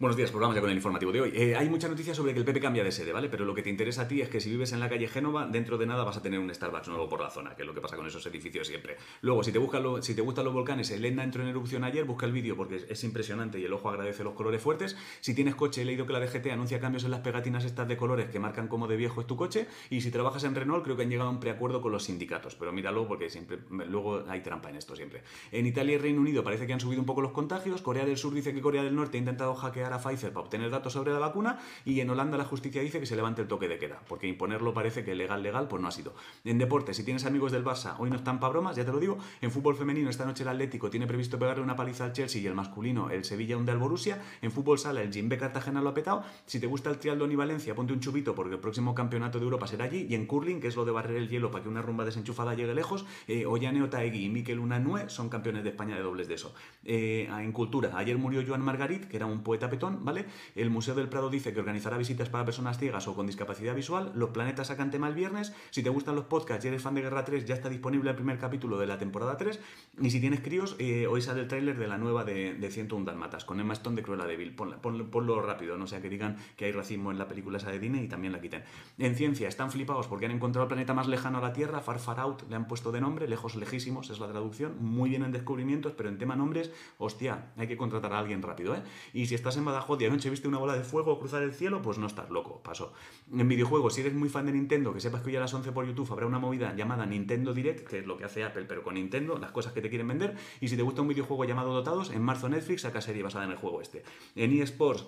[0.00, 1.32] Buenos días, programa ya con el informativo de hoy.
[1.34, 3.28] Eh, hay mucha noticia sobre que el PP cambia de sede, ¿vale?
[3.28, 5.48] Pero lo que te interesa a ti es que si vives en la calle Génova,
[5.48, 7.74] dentro de nada vas a tener un Starbucks nuevo por la zona, que es lo
[7.74, 8.96] que pasa con esos edificios siempre.
[9.22, 12.04] Luego, si te, busca lo- si te gustan los volcanes, el entró en erupción ayer,
[12.04, 14.96] busca el vídeo porque es impresionante y el ojo agradece los colores fuertes.
[15.20, 17.96] Si tienes coche, he leído que la DGT anuncia cambios en las pegatinas estas de
[17.96, 19.66] colores que marcan cómo de viejo es tu coche.
[19.90, 22.54] Y si trabajas en Renault, creo que han llegado a un preacuerdo con los sindicatos.
[22.54, 25.24] Pero míralo porque siempre luego hay trampa en esto siempre.
[25.50, 27.82] En Italia y Reino Unido parece que han subido un poco los contagios.
[27.82, 30.70] Corea del Sur dice que Corea del Norte ha intentado hackear a Pfizer para obtener
[30.70, 33.68] datos sobre la vacuna y en Holanda la justicia dice que se levante el toque
[33.68, 36.14] de queda, porque imponerlo parece que legal, legal, pues no ha sido.
[36.44, 39.00] En deporte, si tienes amigos del Barça, hoy no están para bromas, ya te lo
[39.00, 39.18] digo.
[39.40, 42.46] En fútbol femenino, esta noche el Atlético tiene previsto pegarle una paliza al Chelsea y
[42.46, 44.22] el masculino, el Sevilla, un del Borussia.
[44.42, 46.24] En fútbol sala, el Jimbe Cartagena lo ha petado.
[46.46, 49.44] Si te gusta el triatlón y Valencia, ponte un chubito porque el próximo campeonato de
[49.44, 50.06] Europa será allí.
[50.08, 52.54] Y en curling, que es lo de barrer el hielo para que una rumba desenchufada
[52.54, 56.34] llegue lejos, eh, Ollane Otaegui y Mikel Unanue son campeones de España de dobles de
[56.34, 56.54] eso.
[56.84, 59.70] Eh, en cultura, ayer murió Joan Margarit, que era un poeta
[60.04, 60.26] ¿vale?
[60.54, 64.12] El Museo del Prado dice que organizará visitas para personas ciegas o con discapacidad visual.
[64.14, 65.54] Los planetas sacan tema el viernes.
[65.70, 68.16] Si te gustan los podcasts y eres fan de Guerra 3, ya está disponible el
[68.16, 69.60] primer capítulo de la temporada 3.
[70.00, 73.04] Y si tienes críos, eh, hoy sale el tráiler de la nueva de, de 101
[73.04, 74.54] Dalmatas, con Emma Stone de Cruella de Vil.
[74.56, 77.70] Ponla- ponlo, ponlo rápido, no sea que digan que hay racismo en la película esa
[77.70, 78.64] de Disney y también la quiten.
[78.98, 81.98] En ciencia, están flipados porque han encontrado el planeta más lejano a la Tierra, Far
[81.98, 85.32] Far Out, le han puesto de nombre, lejos lejísimos es la traducción, muy bien en
[85.32, 88.82] descubrimientos, pero en tema nombres, hostia, hay que contratar a alguien rápido, ¿eh?
[89.12, 91.82] Y si estás en Badajoz y anoche viste una bola de fuego cruzar el cielo,
[91.82, 92.92] pues no estás loco, pasó.
[93.32, 95.72] En videojuegos, si eres muy fan de Nintendo, que sepas que hoy a las 11
[95.72, 98.82] por YouTube habrá una movida llamada Nintendo Direct, que es lo que hace Apple, pero
[98.82, 100.36] con Nintendo, las cosas que te quieren vender.
[100.60, 103.52] Y si te gusta un videojuego llamado Dotados, en marzo Netflix saca serie basada en
[103.52, 104.02] el juego este.
[104.34, 105.06] En eSports,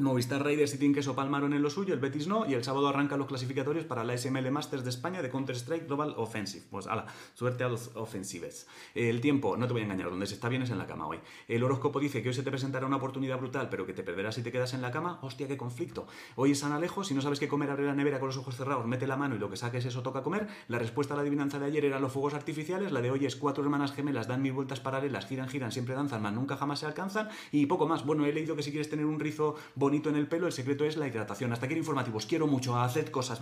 [0.00, 3.18] Movistar Raiders y Queso palmaron en lo suyo, el Betis no, y el sábado arrancan
[3.18, 6.64] los clasificatorios para la SML Masters de España de Counter-Strike Global Offensive.
[6.70, 8.68] Pues ala, suerte a los offensives.
[8.94, 11.08] El tiempo, no te voy a engañar, donde se está bien es en la cama
[11.08, 11.18] hoy.
[11.48, 14.36] El horóscopo dice que hoy se te presentará una oportunidad brutal, pero que te perderás
[14.36, 15.18] si te quedas en la cama.
[15.22, 16.06] Hostia, qué conflicto.
[16.36, 18.56] Hoy es San Alejo, si no sabes qué comer, abre la nevera con los ojos
[18.56, 20.46] cerrados, mete la mano y lo que saques eso toca comer.
[20.68, 23.34] La respuesta a la adivinanza de ayer eran los fuegos artificiales, la de hoy es
[23.34, 26.86] cuatro hermanas gemelas, dan mil vueltas paralelas, giran, giran, siempre danzan, mas nunca jamás se
[26.86, 28.06] alcanzan, y poco más.
[28.06, 29.56] Bueno, he leído que si quieres tener un rizo
[29.88, 31.50] bonito en el pelo, el secreto es la hidratación.
[31.52, 32.18] Hasta aquí el informativo.
[32.18, 33.36] Os quiero mucho, haced cosas.